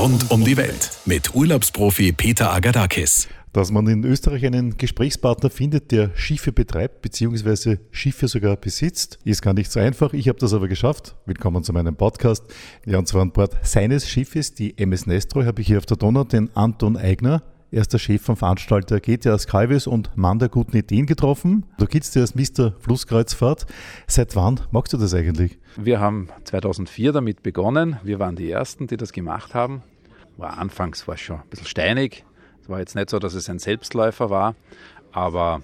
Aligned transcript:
Rund 0.00 0.30
um 0.30 0.42
die 0.42 0.56
Welt 0.56 0.92
mit 1.04 1.34
Urlaubsprofi 1.34 2.12
Peter 2.12 2.50
Agadakis. 2.50 3.28
Dass 3.52 3.70
man 3.70 3.86
in 3.86 4.02
Österreich 4.02 4.46
einen 4.46 4.78
Gesprächspartner 4.78 5.50
findet, 5.50 5.92
der 5.92 6.12
Schiffe 6.14 6.52
betreibt 6.52 7.02
bzw. 7.02 7.76
Schiffe 7.90 8.26
sogar 8.26 8.56
besitzt, 8.56 9.18
ist 9.24 9.42
gar 9.42 9.52
nicht 9.52 9.70
so 9.70 9.78
einfach. 9.78 10.14
Ich 10.14 10.26
habe 10.28 10.38
das 10.38 10.54
aber 10.54 10.68
geschafft. 10.68 11.16
Willkommen 11.26 11.64
zu 11.64 11.74
meinem 11.74 11.96
Podcast. 11.96 12.44
Ja, 12.86 12.96
und 12.96 13.08
zwar 13.08 13.20
an 13.20 13.32
Bord 13.32 13.54
seines 13.62 14.08
Schiffes, 14.08 14.54
die 14.54 14.78
MS 14.78 15.04
Nestro, 15.04 15.44
habe 15.44 15.60
ich 15.60 15.66
hier 15.66 15.76
auf 15.76 15.84
der 15.84 15.98
Donau 15.98 16.24
den 16.24 16.48
Anton 16.56 16.96
Eigner. 16.96 17.42
Er 17.70 17.82
ist 17.82 17.92
der 17.92 17.98
Chef 17.98 18.22
vom 18.22 18.38
Veranstalter 18.38 19.00
GTA 19.00 19.38
Skyways 19.38 19.86
und 19.86 20.16
Mann 20.16 20.38
der 20.38 20.48
guten 20.48 20.76
Ideen 20.76 21.04
getroffen. 21.04 21.66
Du 21.78 21.84
kennst 21.84 22.16
dir 22.16 22.20
als 22.20 22.34
Mr. 22.34 22.72
Flusskreuzfahrt. 22.80 23.66
Seit 24.06 24.34
wann 24.34 24.60
magst 24.70 24.94
du 24.94 24.96
das 24.96 25.12
eigentlich? 25.12 25.58
Wir 25.76 26.00
haben 26.00 26.30
2004 26.44 27.12
damit 27.12 27.42
begonnen. 27.42 27.98
Wir 28.02 28.18
waren 28.18 28.34
die 28.34 28.50
Ersten, 28.50 28.86
die 28.86 28.96
das 28.96 29.12
gemacht 29.12 29.54
haben. 29.54 29.82
War 30.40 30.56
anfangs 30.56 31.06
war 31.06 31.16
es 31.16 31.20
schon 31.20 31.36
ein 31.36 31.48
bisschen 31.50 31.66
steinig. 31.66 32.24
Es 32.62 32.68
war 32.70 32.78
jetzt 32.78 32.94
nicht 32.94 33.10
so, 33.10 33.18
dass 33.18 33.34
es 33.34 33.50
ein 33.50 33.58
Selbstläufer 33.58 34.30
war, 34.30 34.54
aber 35.12 35.60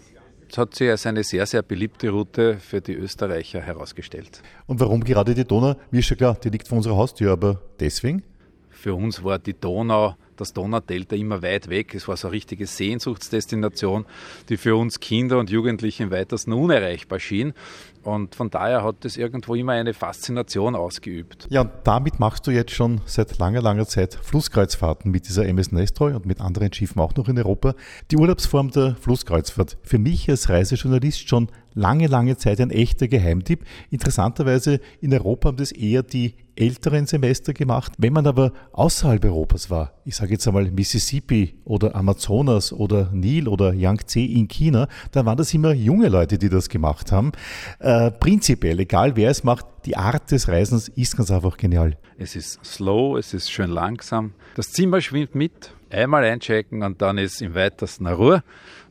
es 0.50 0.58
hat 0.58 0.74
sich 0.74 0.90
als 0.90 1.06
eine 1.06 1.24
sehr, 1.24 1.46
sehr 1.46 1.62
beliebte 1.62 2.10
Route 2.10 2.58
für 2.58 2.82
die 2.82 2.92
Österreicher 2.92 3.62
herausgestellt. 3.62 4.42
Und 4.66 4.78
warum 4.78 5.02
gerade 5.02 5.34
die 5.34 5.46
Donau? 5.46 5.76
Wie 5.90 6.00
ist 6.00 6.06
schon 6.06 6.18
klar, 6.18 6.34
die 6.34 6.50
liegt 6.50 6.68
vor 6.68 6.76
unserer 6.76 6.96
Haustür, 6.96 7.32
aber 7.32 7.62
deswegen? 7.80 8.22
Für 8.68 8.94
uns 8.94 9.24
war 9.24 9.38
die 9.38 9.54
Donau 9.54 10.14
das 10.36 10.52
Donaudelta 10.52 11.16
immer 11.16 11.42
weit 11.42 11.68
weg. 11.68 11.94
Es 11.94 12.08
war 12.08 12.16
so 12.16 12.28
eine 12.28 12.34
richtige 12.34 12.66
Sehnsuchtsdestination, 12.66 14.06
die 14.48 14.56
für 14.56 14.76
uns 14.76 15.00
Kinder 15.00 15.38
und 15.38 15.50
Jugendliche 15.50 16.04
im 16.04 16.10
weitesten 16.10 16.52
unerreichbar 16.52 17.18
schien. 17.18 17.54
Und 18.02 18.36
von 18.36 18.50
daher 18.50 18.84
hat 18.84 19.04
es 19.04 19.16
irgendwo 19.16 19.56
immer 19.56 19.72
eine 19.72 19.92
Faszination 19.92 20.76
ausgeübt. 20.76 21.48
Ja, 21.50 21.62
und 21.62 21.70
damit 21.82 22.20
machst 22.20 22.46
du 22.46 22.52
jetzt 22.52 22.70
schon 22.70 23.00
seit 23.04 23.38
langer, 23.38 23.60
langer 23.60 23.86
Zeit 23.86 24.14
Flusskreuzfahrten 24.22 25.10
mit 25.10 25.28
dieser 25.28 25.44
MS 25.46 25.72
Nestroy 25.72 26.14
und 26.14 26.24
mit 26.24 26.40
anderen 26.40 26.72
Schiffen 26.72 27.00
auch 27.00 27.16
noch 27.16 27.28
in 27.28 27.36
Europa. 27.36 27.74
Die 28.12 28.16
Urlaubsform 28.16 28.70
der 28.70 28.94
Flusskreuzfahrt. 29.00 29.76
Für 29.82 29.98
mich 29.98 30.30
als 30.30 30.48
Reisejournalist 30.48 31.28
schon 31.28 31.48
lange, 31.74 32.06
lange 32.06 32.36
Zeit 32.36 32.60
ein 32.60 32.70
echter 32.70 33.08
Geheimtipp. 33.08 33.64
Interessanterweise 33.90 34.80
in 35.00 35.12
Europa 35.12 35.48
haben 35.48 35.56
das 35.56 35.72
eher 35.72 36.04
die 36.04 36.34
älteren 36.56 37.06
Semester 37.06 37.52
gemacht. 37.52 37.92
Wenn 37.98 38.12
man 38.12 38.26
aber 38.26 38.52
außerhalb 38.72 39.24
Europas 39.24 39.70
war, 39.70 39.92
ich 40.04 40.16
sage 40.16 40.32
jetzt 40.32 40.46
einmal 40.46 40.70
Mississippi 40.70 41.54
oder 41.64 41.94
Amazonas 41.94 42.72
oder 42.72 43.10
Nil 43.12 43.48
oder 43.48 43.72
Yangtze 43.72 44.20
in 44.20 44.48
China, 44.48 44.88
dann 45.12 45.26
waren 45.26 45.36
das 45.36 45.52
immer 45.54 45.72
junge 45.72 46.08
Leute, 46.08 46.38
die 46.38 46.48
das 46.48 46.68
gemacht 46.68 47.12
haben. 47.12 47.32
Äh, 47.78 48.10
prinzipiell, 48.10 48.80
egal 48.80 49.16
wer 49.16 49.30
es 49.30 49.44
macht, 49.44 49.66
die 49.84 49.96
Art 49.96 50.30
des 50.30 50.48
Reisens 50.48 50.88
ist 50.88 51.16
ganz 51.16 51.30
einfach 51.30 51.56
genial. 51.56 51.96
Es 52.18 52.34
ist 52.34 52.64
slow, 52.64 53.18
es 53.18 53.34
ist 53.34 53.50
schön 53.50 53.70
langsam. 53.70 54.32
Das 54.54 54.72
Zimmer 54.72 55.00
schwimmt 55.00 55.34
mit. 55.34 55.72
Einmal 55.90 56.24
einchecken 56.24 56.82
und 56.82 57.00
dann 57.00 57.18
ist 57.18 57.40
im 57.42 57.54
weitesten 57.54 58.06
Ruhe. 58.06 58.42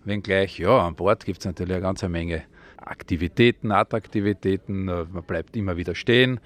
Wenngleich, 0.05 0.59
ja, 0.59 0.87
an 0.87 0.95
Bord 0.95 1.25
gibt 1.25 1.39
es 1.39 1.45
natürlich 1.45 1.73
eine 1.73 1.81
ganze 1.81 2.07
Menge 2.07 2.43
Aktivitäten, 2.77 3.71
Attraktivitäten. 3.71 4.87
Äh, 4.87 5.05
man 5.11 5.23
bleibt 5.23 5.55
immer 5.57 5.75
wieder 5.77 5.95
stehen, 5.95 6.39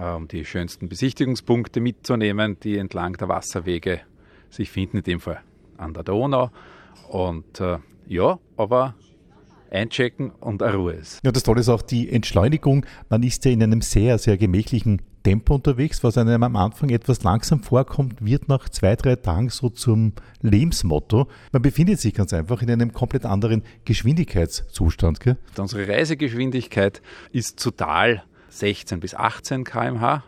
um 0.00 0.28
die 0.28 0.44
schönsten 0.44 0.88
Besichtigungspunkte 0.88 1.80
mitzunehmen, 1.80 2.58
die 2.60 2.78
entlang 2.78 3.16
der 3.18 3.28
Wasserwege 3.28 4.00
sich 4.48 4.70
finden, 4.70 4.98
in 4.98 5.02
dem 5.04 5.20
Fall 5.20 5.40
an 5.76 5.94
der 5.94 6.02
Donau. 6.02 6.50
Und 7.08 7.60
äh, 7.60 7.78
ja, 8.06 8.38
aber 8.56 8.94
einchecken 9.70 10.30
und 10.30 10.62
eine 10.62 10.76
Ruhe 10.76 10.92
ist. 10.94 11.20
Ja, 11.24 11.32
das 11.32 11.42
Tolle 11.42 11.60
ist 11.60 11.68
auch 11.68 11.82
die 11.82 12.10
Entschleunigung. 12.10 12.84
Man 13.08 13.22
ist 13.22 13.44
ja 13.44 13.50
in 13.50 13.62
einem 13.62 13.82
sehr, 13.82 14.18
sehr 14.18 14.36
gemächlichen 14.36 15.02
Tempo 15.22 15.54
unterwegs, 15.54 16.02
was 16.02 16.16
einem 16.16 16.42
am 16.42 16.56
Anfang 16.56 16.88
etwas 16.88 17.22
langsam 17.22 17.62
vorkommt, 17.62 18.24
wird 18.24 18.48
nach 18.48 18.68
zwei, 18.70 18.96
drei 18.96 19.16
Tagen 19.16 19.50
so 19.50 19.68
zum 19.68 20.14
Lebensmotto. 20.40 21.28
Man 21.52 21.62
befindet 21.62 22.00
sich 22.00 22.14
ganz 22.14 22.32
einfach 22.32 22.62
in 22.62 22.70
einem 22.70 22.92
komplett 22.92 23.26
anderen 23.26 23.62
Geschwindigkeitszustand. 23.84 25.20
Gell? 25.20 25.36
Unsere 25.58 25.86
Reisegeschwindigkeit 25.86 27.02
ist 27.32 27.60
zu 27.60 27.70
Tal 27.70 28.24
16 28.50 29.00
bis 29.00 29.14
18 29.14 29.64
km/h 29.64 30.22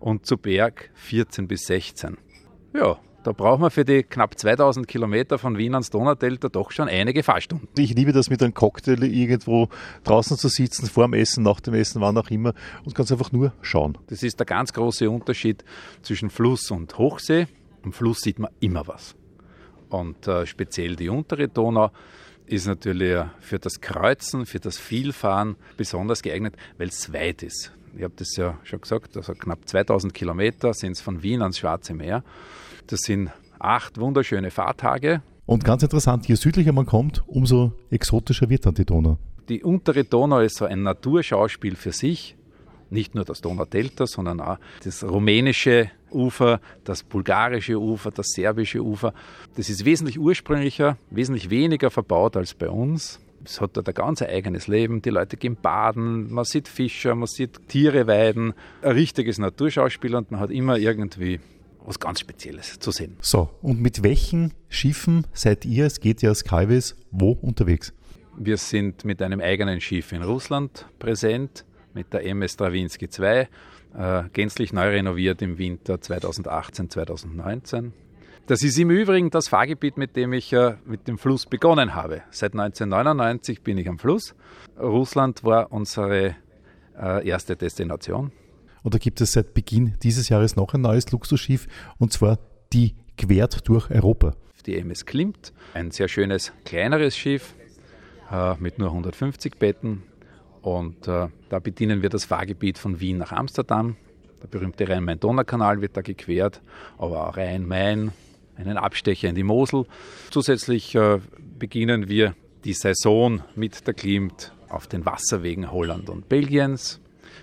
und 0.00 0.26
zu 0.26 0.36
Berg 0.36 0.90
14 0.94 1.48
bis 1.48 1.66
16. 1.66 2.18
Ja, 2.74 2.98
da 3.24 3.32
braucht 3.32 3.60
man 3.60 3.70
für 3.70 3.84
die 3.84 4.04
knapp 4.04 4.38
2000 4.38 4.86
Kilometer 4.86 5.38
von 5.38 5.58
Wien 5.58 5.74
ans 5.74 5.90
Donaudelta 5.90 6.48
doch 6.48 6.70
schon 6.70 6.88
einige 6.88 7.22
Fahrstunden. 7.22 7.68
Ich 7.76 7.94
liebe 7.94 8.12
das 8.12 8.30
mit 8.30 8.42
einem 8.42 8.54
Cocktail 8.54 9.02
irgendwo 9.02 9.68
draußen 10.04 10.36
zu 10.36 10.48
sitzen, 10.48 10.86
vor 10.86 11.04
dem 11.06 11.14
Essen, 11.14 11.42
nach 11.42 11.60
dem 11.60 11.74
Essen, 11.74 12.00
wann 12.00 12.16
auch 12.16 12.30
immer 12.30 12.54
und 12.84 12.94
ganz 12.94 13.10
einfach 13.10 13.32
nur 13.32 13.52
schauen. 13.60 13.98
Das 14.06 14.22
ist 14.22 14.38
der 14.38 14.46
ganz 14.46 14.72
große 14.72 15.10
Unterschied 15.10 15.64
zwischen 16.02 16.30
Fluss 16.30 16.70
und 16.70 16.96
Hochsee. 16.96 17.48
Am 17.82 17.92
Fluss 17.92 18.20
sieht 18.20 18.38
man 18.38 18.50
immer 18.60 18.86
was. 18.86 19.14
Und 19.88 20.26
äh, 20.28 20.46
speziell 20.46 20.96
die 20.96 21.08
untere 21.08 21.48
Donau 21.48 21.90
ist 22.48 22.66
natürlich 22.66 23.24
für 23.40 23.58
das 23.58 23.80
Kreuzen, 23.80 24.46
für 24.46 24.60
das 24.60 24.78
Vielfahren 24.78 25.56
besonders 25.76 26.22
geeignet, 26.22 26.56
weil 26.78 26.88
es 26.88 27.12
weit 27.12 27.42
ist. 27.42 27.72
Ich 27.96 28.02
habe 28.02 28.14
das 28.16 28.36
ja 28.36 28.58
schon 28.64 28.80
gesagt, 28.80 29.16
also 29.16 29.32
knapp 29.34 29.68
2000 29.68 30.14
Kilometer 30.14 30.74
sind 30.74 30.92
es 30.92 31.00
von 31.00 31.22
Wien 31.22 31.42
ans 31.42 31.58
Schwarze 31.58 31.94
Meer. 31.94 32.22
Das 32.86 33.00
sind 33.00 33.30
acht 33.58 33.98
wunderschöne 33.98 34.50
Fahrtage. 34.50 35.22
Und 35.46 35.64
ganz 35.64 35.82
interessant, 35.82 36.28
je 36.28 36.34
südlicher 36.34 36.72
man 36.72 36.86
kommt, 36.86 37.22
umso 37.26 37.72
exotischer 37.90 38.50
wird 38.50 38.66
dann 38.66 38.74
die 38.74 38.84
Donau. 38.84 39.18
Die 39.48 39.62
untere 39.62 40.04
Donau 40.04 40.40
ist 40.40 40.56
so 40.56 40.66
ein 40.66 40.82
Naturschauspiel 40.82 41.74
für 41.74 41.92
sich. 41.92 42.36
Nicht 42.90 43.14
nur 43.14 43.24
das 43.24 43.40
Donaudelta, 43.40 44.06
sondern 44.06 44.40
auch 44.40 44.58
das 44.82 45.04
rumänische 45.04 45.90
Ufer, 46.10 46.60
das 46.84 47.02
bulgarische 47.02 47.78
Ufer, 47.78 48.10
das 48.10 48.28
serbische 48.28 48.82
Ufer. 48.82 49.12
Das 49.56 49.68
ist 49.68 49.84
wesentlich 49.84 50.18
ursprünglicher, 50.18 50.96
wesentlich 51.10 51.50
weniger 51.50 51.90
verbaut 51.90 52.36
als 52.36 52.54
bei 52.54 52.68
uns. 52.68 53.20
Es 53.44 53.60
hat 53.60 53.76
dort 53.76 53.88
ein 53.88 53.94
ganz 53.94 54.22
eigenes 54.22 54.66
Leben. 54.66 55.00
Die 55.02 55.10
Leute 55.10 55.36
gehen 55.36 55.56
baden, 55.60 56.32
man 56.32 56.44
sieht 56.44 56.68
Fischer, 56.68 57.14
man 57.14 57.28
sieht 57.28 57.68
Tiere 57.68 58.06
weiden. 58.06 58.54
Ein 58.82 58.92
richtiges 58.92 59.38
Naturschauspiel 59.38 60.14
und 60.14 60.30
man 60.30 60.40
hat 60.40 60.50
immer 60.50 60.76
irgendwie 60.76 61.40
was 61.84 61.98
ganz 61.98 62.20
Spezielles 62.20 62.78
zu 62.78 62.90
sehen. 62.90 63.16
So, 63.20 63.48
und 63.62 63.80
mit 63.80 64.02
welchen 64.02 64.52
Schiffen 64.68 65.26
seid 65.32 65.64
ihr, 65.64 65.86
es 65.86 66.00
geht 66.00 66.20
ja 66.20 66.34
Skyways, 66.34 66.96
wo 67.10 67.32
unterwegs? 67.32 67.94
Wir 68.36 68.58
sind 68.58 69.04
mit 69.04 69.22
einem 69.22 69.40
eigenen 69.40 69.80
Schiff 69.80 70.12
in 70.12 70.22
Russland 70.22 70.86
präsent, 70.98 71.64
mit 71.94 72.12
der 72.12 72.24
MS 72.24 72.54
Stravinsky 72.54 73.08
2, 73.08 73.48
äh, 73.96 74.24
gänzlich 74.32 74.72
neu 74.72 74.88
renoviert 74.88 75.42
im 75.42 75.58
Winter 75.58 76.00
2018, 76.00 76.90
2019. 76.90 77.92
Das 78.46 78.62
ist 78.62 78.78
im 78.78 78.90
Übrigen 78.90 79.28
das 79.28 79.48
Fahrgebiet, 79.48 79.98
mit 79.98 80.16
dem 80.16 80.32
ich 80.32 80.52
äh, 80.54 80.76
mit 80.86 81.06
dem 81.06 81.18
Fluss 81.18 81.44
begonnen 81.44 81.94
habe. 81.94 82.22
Seit 82.30 82.54
1999 82.54 83.62
bin 83.62 83.76
ich 83.76 83.88
am 83.88 83.98
Fluss. 83.98 84.34
Russland 84.80 85.44
war 85.44 85.70
unsere 85.70 86.34
äh, 86.98 87.28
erste 87.28 87.56
Destination. 87.56 88.32
Und 88.82 88.94
da 88.94 88.98
gibt 88.98 89.20
es 89.20 89.32
seit 89.32 89.52
Beginn 89.52 89.94
dieses 90.02 90.30
Jahres 90.30 90.56
noch 90.56 90.72
ein 90.72 90.80
neues 90.80 91.10
Luxusschiff 91.12 91.66
und 91.98 92.12
zwar 92.12 92.38
die 92.72 92.94
quert 93.18 93.68
durch 93.68 93.90
Europa. 93.90 94.34
Die 94.64 94.78
MS 94.78 95.04
Klimt, 95.04 95.52
ein 95.74 95.90
sehr 95.90 96.08
schönes 96.08 96.52
kleineres 96.64 97.16
Schiff 97.16 97.54
äh, 98.30 98.54
mit 98.58 98.78
nur 98.78 98.88
150 98.88 99.58
Betten. 99.58 100.04
Und 100.62 101.06
äh, 101.08 101.28
da 101.48 101.58
bedienen 101.58 102.02
wir 102.02 102.08
das 102.08 102.24
Fahrgebiet 102.24 102.78
von 102.78 103.00
Wien 103.00 103.18
nach 103.18 103.32
Amsterdam. 103.32 103.96
Der 104.42 104.48
berühmte 104.48 104.88
Rhein-Main-Donau-Kanal 104.88 105.80
wird 105.80 105.96
da 105.96 106.00
gequert, 106.00 106.60
aber 106.96 107.28
auch 107.28 107.36
Rhein-Main, 107.36 108.12
einen 108.56 108.76
Abstecher 108.76 109.28
in 109.28 109.34
die 109.34 109.42
Mosel. 109.42 109.86
Zusätzlich 110.30 110.94
äh, 110.94 111.18
beginnen 111.58 112.08
wir 112.08 112.34
die 112.64 112.72
Saison 112.72 113.42
mit 113.54 113.86
der 113.86 113.94
Klimt 113.94 114.52
auf 114.68 114.86
den 114.86 115.06
Wasserwegen 115.06 115.70
Holland 115.70 116.10
und 116.10 116.28
Belgiens 116.28 117.00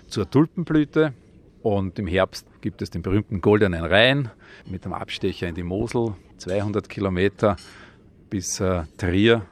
zur 0.08 0.30
Tulpenblüte. 0.30 1.12
Und 1.62 1.98
im 1.98 2.06
Herbst 2.06 2.46
gibt 2.60 2.80
es 2.82 2.90
den 2.90 3.02
berühmten 3.02 3.40
Goldenen 3.40 3.84
Rhein 3.84 4.30
mit 4.66 4.84
einem 4.84 4.94
Abstecher 4.94 5.48
in 5.48 5.54
die 5.54 5.64
Mosel, 5.64 6.14
200 6.38 6.88
Kilometer 6.88 7.56
bis 8.30 8.60
äh, 8.60 8.84
Trier. 8.98 9.42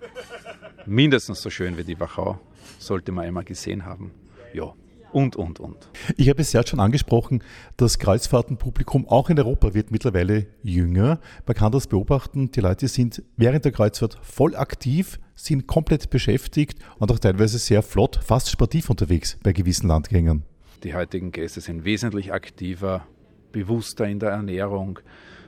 Mindestens 0.86 1.42
so 1.42 1.50
schön 1.50 1.76
wie 1.76 1.84
die 1.84 1.98
Wachau, 1.98 2.38
sollte 2.78 3.12
man 3.12 3.24
einmal 3.24 3.44
gesehen 3.44 3.84
haben. 3.84 4.12
Ja, 4.52 4.74
und, 5.14 5.36
und, 5.36 5.60
und. 5.60 5.88
Ich 6.16 6.28
habe 6.28 6.42
es 6.42 6.52
ja 6.52 6.66
schon 6.66 6.80
angesprochen, 6.80 7.44
das 7.76 8.00
Kreuzfahrtenpublikum 8.00 9.06
auch 9.06 9.30
in 9.30 9.38
Europa 9.38 9.72
wird 9.72 9.92
mittlerweile 9.92 10.48
jünger. 10.64 11.20
Man 11.46 11.54
kann 11.54 11.70
das 11.70 11.86
beobachten, 11.86 12.50
die 12.50 12.60
Leute 12.60 12.88
sind 12.88 13.22
während 13.36 13.64
der 13.64 13.70
Kreuzfahrt 13.70 14.18
voll 14.22 14.56
aktiv, 14.56 15.20
sind 15.36 15.68
komplett 15.68 16.10
beschäftigt 16.10 16.80
und 16.98 17.12
auch 17.12 17.20
teilweise 17.20 17.58
sehr 17.58 17.82
flott, 17.82 18.18
fast 18.24 18.50
sportiv 18.50 18.90
unterwegs 18.90 19.38
bei 19.44 19.52
gewissen 19.52 19.86
Landgängern. 19.86 20.42
Die 20.82 20.94
heutigen 20.94 21.30
Gäste 21.30 21.60
sind 21.60 21.84
wesentlich 21.84 22.32
aktiver, 22.32 23.06
bewusster 23.52 24.08
in 24.08 24.18
der 24.18 24.30
Ernährung, 24.30 24.98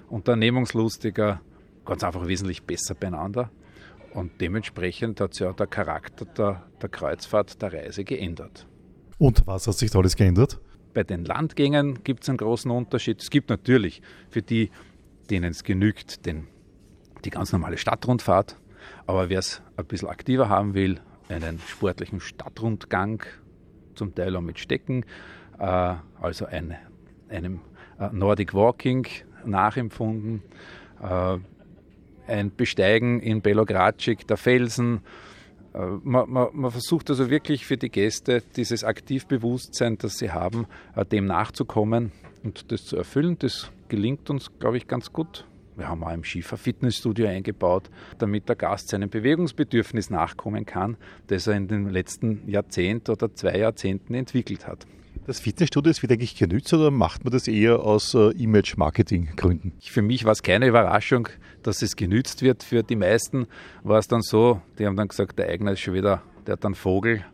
unternehmungslustiger, 0.09 1.41
ganz 1.85 2.05
einfach 2.05 2.29
wesentlich 2.29 2.63
besser 2.63 2.95
beieinander. 2.95 3.51
Und 4.15 4.41
dementsprechend 4.41 5.21
hat 5.21 5.35
sich 5.35 5.47
auch 5.47 5.57
der 5.57 5.67
Charakter 5.67 6.25
der, 6.25 6.63
der 6.81 6.89
Kreuzfahrt, 6.89 7.61
der 7.61 7.73
Reise 7.73 8.05
geändert. 8.05 8.67
Und 9.19 9.47
was 9.47 9.67
hat 9.67 9.75
sich 9.75 9.95
alles 9.95 10.17
geändert? 10.17 10.61
Bei 10.95 11.05
den 11.05 11.25
Landgängen 11.25 12.03
gibt 12.05 12.23
es 12.23 12.29
einen 12.29 12.39
großen 12.39 12.71
Unterschied. 12.71 13.21
Es 13.21 13.31
gibt 13.31 13.51
natürlich 13.51 14.01
für 14.31 14.43
die 14.43 14.71
denen 15.31 15.51
es 15.51 15.65
genügt, 15.65 16.27
den, 16.27 16.47
die 17.25 17.31
ganz 17.31 17.53
normale 17.53 17.79
Stadtrundfahrt. 17.79 18.57
Aber 19.07 19.29
wer 19.29 19.41
es 19.41 19.63
ein 19.77 19.87
bisschen 19.87 20.09
aktiver 20.09 20.49
haben 20.49 20.75
will, 20.75 21.01
einen 21.29 21.61
sportlichen 21.67 22.21
Stadtrundgang, 22.21 23.23
zum 23.95 24.15
Teil 24.15 24.37
auch 24.37 24.41
mit 24.41 24.59
Stecken, 24.59 25.05
äh, 25.59 25.95
also 26.21 26.47
ein, 26.47 26.77
einem 27.29 27.61
äh, 27.99 28.09
Nordic 28.13 28.55
Walking 28.55 29.07
nachempfunden, 29.45 30.43
äh, 31.03 31.39
ein 32.27 32.55
Besteigen 32.55 33.21
in 33.21 33.43
Belogradschik 33.43 34.27
der 34.27 34.37
Felsen. 34.37 35.01
Man, 35.73 36.31
man, 36.31 36.49
man, 36.53 36.71
versucht 36.71 37.11
also 37.11 37.29
wirklich 37.29 37.67
für 37.67 37.77
die 37.77 37.91
Gäste 37.91 38.43
dieses 38.57 38.83
Aktivbewusstsein, 38.83 39.99
das 39.99 40.17
sie 40.17 40.31
haben, 40.31 40.67
dem 41.13 41.27
nachzukommen 41.27 42.13
und 42.43 42.73
das 42.73 42.87
zu 42.87 42.97
erfüllen. 42.97 43.37
Das 43.39 43.71
gelingt 43.89 44.31
uns, 44.31 44.59
glaube 44.59 44.79
ich, 44.79 44.87
ganz 44.87 45.13
gut. 45.13 45.45
Wir 45.77 45.89
haben 45.89 46.03
auch 46.03 46.13
im 46.13 46.25
Schiefer 46.25 46.57
Fitnessstudio 46.57 47.27
eingebaut, 47.27 47.91
damit 48.19 48.49
der 48.49 48.57
Gast 48.57 48.89
seinem 48.89 49.11
Bewegungsbedürfnis 49.11 50.09
nachkommen 50.09 50.65
kann, 50.65 50.97
das 51.27 51.47
er 51.47 51.55
in 51.55 51.69
den 51.69 51.91
letzten 51.91 52.49
Jahrzehnt 52.49 53.11
oder 53.11 53.35
zwei 53.35 53.59
Jahrzehnten 53.59 54.15
entwickelt 54.15 54.67
hat. 54.67 54.87
Das 55.27 55.41
Fitnessstudio 55.41 55.91
ist 55.91 56.03
wird 56.03 56.13
eigentlich 56.13 56.37
genützt 56.37 56.73
oder 56.73 56.93
macht 56.93 57.25
man 57.25 57.33
das 57.33 57.49
eher 57.49 57.81
aus 57.81 58.15
äh, 58.15 58.31
Image-Marketing-Gründen? 58.31 59.73
Für 59.81 60.01
mich 60.01 60.25
war 60.25 60.31
es 60.31 60.45
keine 60.45 60.69
Überraschung, 60.69 61.29
dass 61.65 61.83
es 61.83 61.97
genützt 61.97 62.43
wird. 62.43 62.63
Für 62.63 62.85
die 62.85 62.95
meisten 62.95 63.49
war 63.83 63.99
es 63.99 64.07
dann 64.07 64.23
so, 64.23 64.63
die 64.79 64.87
haben 64.87 64.95
dann 64.95 65.09
gesagt, 65.09 65.37
der 65.41 65.49
Eigner 65.49 65.73
ist 65.73 65.81
schon 65.81 65.95
wieder, 65.95 66.23
der 66.47 66.53
hat 66.53 66.65
einen 66.65 66.77
Vogel, 66.77 67.25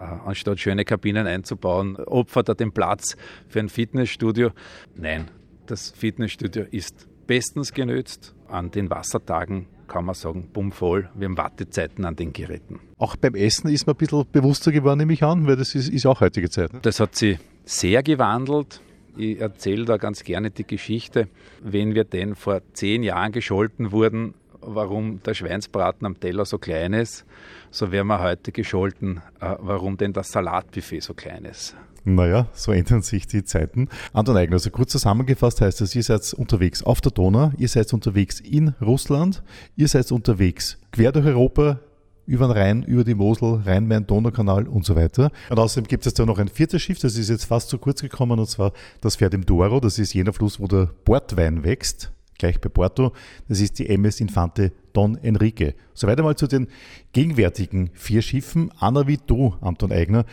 äh, 0.00 0.04
anstatt 0.04 0.58
schöne 0.58 0.86
Kabinen 0.86 1.26
einzubauen, 1.26 1.96
opfert 1.96 2.48
er 2.48 2.54
den 2.54 2.72
Platz 2.72 3.14
für 3.46 3.60
ein 3.60 3.68
Fitnessstudio. 3.68 4.52
Nein, 4.96 5.30
das 5.66 5.90
Fitnessstudio 5.90 6.64
ist 6.70 7.08
bestens 7.26 7.74
genützt. 7.74 8.34
An 8.48 8.70
den 8.70 8.88
Wassertagen 8.88 9.66
kann 9.88 10.04
man 10.04 10.14
sagen, 10.14 10.48
bummvoll. 10.52 11.08
Wir 11.14 11.26
haben 11.26 11.36
Wartezeiten 11.36 12.04
an 12.04 12.14
den 12.14 12.32
Geräten. 12.32 12.80
Auch 12.98 13.16
beim 13.16 13.34
Essen 13.34 13.68
ist 13.68 13.86
man 13.86 13.94
ein 13.94 13.98
bisschen 13.98 14.24
bewusster 14.30 14.70
geworden, 14.70 14.98
nehme 14.98 15.12
ich 15.12 15.24
an, 15.24 15.46
weil 15.46 15.56
das 15.56 15.74
ist, 15.74 15.88
ist 15.88 16.06
auch 16.06 16.20
heutige 16.20 16.50
Zeit. 16.50 16.72
Ne? 16.72 16.80
Das 16.82 17.00
hat 17.00 17.16
sich 17.16 17.38
sehr 17.64 18.02
gewandelt. 18.02 18.80
Ich 19.16 19.40
erzähle 19.40 19.84
da 19.84 19.96
ganz 19.96 20.22
gerne 20.22 20.50
die 20.50 20.66
Geschichte, 20.66 21.28
wenn 21.60 21.94
wir 21.94 22.04
denn 22.04 22.36
vor 22.36 22.60
zehn 22.72 23.02
Jahren 23.02 23.32
gescholten 23.32 23.90
wurden, 23.90 24.34
warum 24.60 25.22
der 25.22 25.34
Schweinsbraten 25.34 26.06
am 26.06 26.18
Teller 26.18 26.44
so 26.44 26.58
klein 26.58 26.92
ist, 26.92 27.24
so 27.70 27.92
werden 27.92 28.08
wir 28.08 28.20
heute 28.20 28.52
gescholten, 28.52 29.20
äh, 29.40 29.54
warum 29.58 29.96
denn 29.96 30.12
das 30.12 30.32
Salatbuffet 30.32 31.00
so 31.00 31.14
klein 31.14 31.44
ist. 31.44 31.76
Naja, 32.04 32.48
so 32.52 32.72
ändern 32.72 33.02
sich 33.02 33.26
die 33.26 33.44
Zeiten. 33.44 33.88
Anton 34.12 34.36
Eigner, 34.36 34.54
also 34.54 34.70
kurz 34.70 34.92
zusammengefasst 34.92 35.60
heißt 35.60 35.80
es, 35.82 35.94
ihr 35.94 36.02
seid 36.02 36.32
unterwegs 36.32 36.82
auf 36.82 37.00
der 37.00 37.12
Donau, 37.12 37.52
ihr 37.58 37.68
seid 37.68 37.92
unterwegs 37.92 38.40
in 38.40 38.68
Russland, 38.80 39.42
ihr 39.76 39.88
seid 39.88 40.10
unterwegs 40.10 40.78
quer 40.90 41.12
durch 41.12 41.26
Europa, 41.26 41.80
über 42.24 42.46
den 42.46 42.52
Rhein, 42.52 42.82
über 42.82 43.04
die 43.04 43.14
Mosel, 43.14 43.62
Rhein-Main-Donau-Kanal 43.64 44.68
und 44.68 44.84
so 44.84 44.94
weiter. 44.94 45.30
Und 45.48 45.58
außerdem 45.58 45.88
gibt 45.88 46.06
es 46.06 46.12
da 46.12 46.26
noch 46.26 46.38
ein 46.38 46.48
viertes 46.48 46.82
Schiff, 46.82 46.98
das 46.98 47.16
ist 47.16 47.30
jetzt 47.30 47.46
fast 47.46 47.70
zu 47.70 47.78
kurz 47.78 48.02
gekommen, 48.02 48.38
und 48.38 48.48
zwar 48.48 48.72
das 49.00 49.16
fährt 49.16 49.34
im 49.34 49.46
Douro, 49.46 49.80
das 49.80 49.98
ist 49.98 50.12
jener 50.12 50.34
Fluss, 50.34 50.60
wo 50.60 50.66
der 50.66 50.90
Bordwein 51.04 51.64
wächst 51.64 52.12
gleich 52.38 52.60
bei 52.60 52.68
Porto. 52.68 53.12
Das 53.48 53.60
ist 53.60 53.78
die 53.78 53.88
MS 53.88 54.20
Infante 54.20 54.72
Don 54.92 55.16
Enrique. 55.16 55.74
Soweit 55.94 56.18
einmal 56.18 56.36
zu 56.36 56.46
den 56.46 56.68
gegenwärtigen 57.12 57.90
vier 57.94 58.22
Schiffen. 58.22 58.72
Anna 58.78 59.06
wie 59.06 59.18
du, 59.24 59.54
Anton 59.60 59.92
Eigner. 59.92 60.24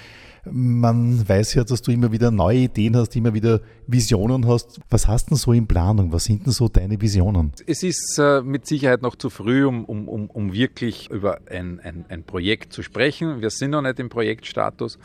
Man 0.50 1.28
weiß 1.28 1.56
ja, 1.56 1.64
dass 1.64 1.82
du 1.82 1.92
immer 1.92 2.12
wieder 2.12 2.30
neue 2.30 2.60
Ideen 2.60 2.96
hast, 2.96 3.16
immer 3.16 3.34
wieder 3.34 3.62
Visionen 3.88 4.48
hast. 4.48 4.80
Was 4.90 5.08
hast 5.08 5.26
du 5.26 5.30
denn 5.30 5.38
so 5.38 5.54
in 5.54 5.66
Planung? 5.66 6.12
Was 6.12 6.26
sind 6.26 6.46
denn 6.46 6.54
so 6.54 6.68
deine 6.68 7.02
Visionen? 7.02 7.52
Es 7.66 7.82
ist 7.82 8.20
äh, 8.20 8.42
mit 8.42 8.68
Sicherheit 8.68 9.02
noch 9.02 9.16
zu 9.16 9.32
früh, 9.32 9.66
um, 9.66 9.86
um, 9.86 10.08
um, 10.08 10.30
um 10.30 10.54
wirklich 10.54 11.10
über 11.10 11.40
ein, 11.50 11.80
ein, 11.80 12.06
ein 12.10 12.24
Projekt 12.24 12.74
zu 12.74 12.84
sprechen. 12.84 13.42
Wir 13.42 13.50
sind 13.50 13.72
noch 13.72 13.82
nicht 13.82 14.00
im 14.00 14.10
Projektstatus. 14.10 15.00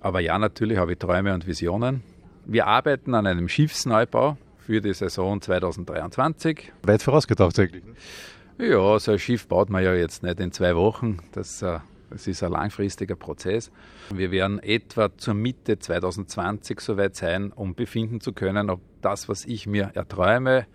Aber 0.00 0.20
ja, 0.20 0.38
natürlich 0.38 0.78
habe 0.78 0.92
ich 0.92 0.98
Träume 0.98 1.34
und 1.34 1.48
Visionen. 1.48 2.02
Wir 2.44 2.68
arbeiten 2.68 3.14
an 3.14 3.26
einem 3.26 3.48
Schiffsneubau 3.48 4.36
für 4.66 4.80
die 4.80 4.94
Saison 4.94 5.40
2023. 5.40 6.72
Weit 6.82 7.00
vorausgedacht 7.00 7.56
eigentlich. 7.60 7.84
Ja, 8.58 8.98
so 8.98 9.12
ein 9.12 9.18
Schiff 9.20 9.46
baut 9.46 9.70
man 9.70 9.84
ja 9.84 9.94
jetzt 9.94 10.24
nicht 10.24 10.40
in 10.40 10.50
zwei 10.50 10.74
Wochen. 10.74 11.18
Das, 11.30 11.62
äh, 11.62 11.78
das 12.10 12.26
ist 12.26 12.42
ein 12.42 12.50
langfristiger 12.50 13.14
Prozess. 13.14 13.70
Wir 14.12 14.32
werden 14.32 14.58
etwa 14.58 15.16
zur 15.16 15.34
Mitte 15.34 15.78
2020 15.78 16.80
soweit 16.80 17.14
sein, 17.14 17.52
um 17.52 17.76
befinden 17.76 18.20
zu 18.20 18.32
können, 18.32 18.68
ob 18.68 18.80
das, 19.02 19.28
was 19.28 19.44
ich 19.44 19.68
mir 19.68 19.92
erträume, 19.94 20.66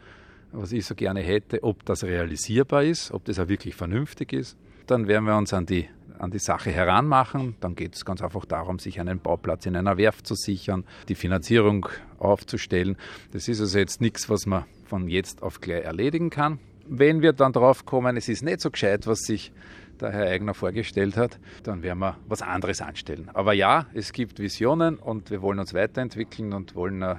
was 0.54 0.72
ich 0.72 0.86
so 0.86 0.96
gerne 0.96 1.20
hätte, 1.20 1.62
ob 1.62 1.84
das 1.84 2.06
realisierbar 2.06 2.86
ist, 2.86 3.12
ob 3.12 3.26
das 3.26 3.40
auch 3.40 3.50
wirklich 3.50 3.76
vernünftig 3.76 4.32
ist. 4.32 4.58
Dann 4.88 5.10
werden 5.10 5.26
wir 5.26 5.36
uns 5.36 5.54
an 5.54 5.66
die 5.66 5.90
an 6.22 6.32
die 6.32 6.40
Sache 6.40 6.72
heranmachen. 6.72 7.56
Dann 7.60 7.76
geht 7.76 7.96
es 7.96 8.06
ganz 8.06 8.22
einfach 8.22 8.46
darum, 8.46 8.80
sich 8.80 9.00
einen 9.00 9.20
Bauplatz 9.20 9.66
in 9.66 9.76
einer 9.76 9.98
Werft 9.98 10.28
zu 10.28 10.36
sichern, 10.36 10.86
die 11.10 11.16
Finanzierung 11.16 11.88
aufzustellen. 12.20 12.96
Das 13.32 13.48
ist 13.48 13.60
also 13.60 13.80
jetzt 13.80 14.02
nichts, 14.02 14.30
was 14.30 14.46
man 14.46 14.66
von 14.86 15.08
jetzt 15.08 15.42
auf 15.42 15.62
gleich 15.62 15.84
erledigen 15.84 16.30
kann. 16.30 16.60
Wenn 16.88 17.22
wir 17.22 17.34
dann 17.34 17.54
drauf 17.54 17.86
kommen, 17.86 18.18
es 18.18 18.30
ist 18.30 18.44
nicht 18.44 18.62
so 18.62 18.70
gescheit, 18.70 19.08
was 19.08 19.22
sich 19.22 19.52
der 20.00 20.12
Herr 20.12 20.28
Eigner 20.28 20.54
vorgestellt 20.54 21.16
hat, 21.18 21.40
dann 21.64 21.84
werden 21.84 22.00
wir 22.00 22.18
was 22.28 22.42
anderes 22.42 22.82
anstellen. 22.82 23.30
Aber 23.34 23.54
ja, 23.54 23.86
es 23.94 24.14
gibt 24.14 24.40
Visionen 24.40 24.98
und 24.98 25.30
wir 25.32 25.42
wollen 25.42 25.60
uns 25.60 25.74
weiterentwickeln 25.74 26.54
und 26.54 26.76
wollen 26.76 27.02
äh, 27.02 27.16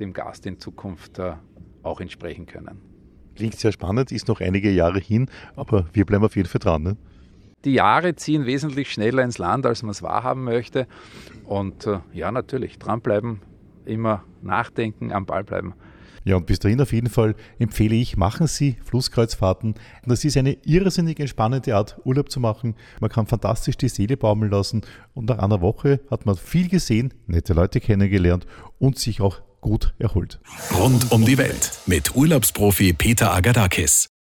dem 0.00 0.12
Gast 0.12 0.44
in 0.46 0.58
Zukunft 0.58 1.18
äh, 1.18 1.34
auch 1.82 2.00
entsprechen 2.00 2.46
können. 2.46 2.80
Klingt 3.36 3.54
sehr 3.54 3.72
spannend, 3.72 4.12
ist 4.12 4.28
noch 4.28 4.40
einige 4.40 4.70
Jahre 4.70 4.98
hin, 4.98 5.28
aber 5.56 5.86
wir 5.92 6.04
bleiben 6.04 6.24
auf 6.24 6.36
jeden 6.36 6.48
Fall 6.48 6.58
dran. 6.58 6.82
Ne? 6.82 6.96
Die 7.66 7.74
Jahre 7.74 8.14
ziehen 8.14 8.46
wesentlich 8.46 8.90
schneller 8.90 9.22
ins 9.22 9.38
Land, 9.38 9.66
als 9.66 9.82
man 9.82 9.90
es 9.90 10.02
wahrhaben 10.02 10.44
möchte. 10.44 10.86
Und 11.44 11.86
äh, 11.86 11.98
ja, 12.14 12.32
natürlich, 12.32 12.78
dranbleiben, 12.78 13.40
immer 13.84 14.24
nachdenken, 14.40 15.12
am 15.12 15.26
Ball 15.26 15.44
bleiben. 15.44 15.74
Ja, 16.24 16.36
und 16.36 16.46
bis 16.46 16.58
dahin 16.58 16.80
auf 16.80 16.92
jeden 16.92 17.08
Fall 17.08 17.36
empfehle 17.58 17.94
ich, 17.94 18.16
machen 18.16 18.48
Sie 18.48 18.76
Flusskreuzfahrten. 18.84 19.74
Das 20.04 20.24
ist 20.24 20.36
eine 20.36 20.56
irrsinnig 20.64 21.20
entspannende 21.20 21.76
Art, 21.76 22.00
Urlaub 22.04 22.30
zu 22.30 22.40
machen. 22.40 22.74
Man 23.00 23.10
kann 23.10 23.26
fantastisch 23.26 23.76
die 23.76 23.88
Seele 23.88 24.16
baumeln 24.16 24.50
lassen 24.50 24.82
und 25.14 25.28
nach 25.28 25.38
einer 25.38 25.60
Woche 25.60 26.00
hat 26.10 26.26
man 26.26 26.34
viel 26.36 26.68
gesehen, 26.68 27.14
nette 27.28 27.52
Leute 27.52 27.80
kennengelernt 27.80 28.44
und 28.78 28.98
sich 28.98 29.20
auch 29.20 29.40
gut 29.60 29.94
erholt. 30.00 30.40
Rund 30.76 31.12
um 31.12 31.24
die 31.24 31.38
Welt 31.38 31.78
mit 31.86 32.16
Urlaubsprofi 32.16 32.92
Peter 32.92 33.32
Agadakis. 33.32 34.08